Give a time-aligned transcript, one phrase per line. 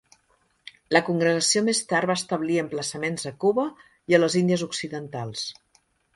[0.95, 3.67] La congregació més tard va establir emplaçaments a Cuba
[4.15, 5.47] i a les Índies Occidentals.